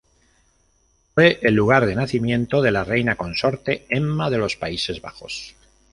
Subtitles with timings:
[1.13, 5.55] Fue el lugar de nacimiento de la reina consorte Emma de los Países Bajos.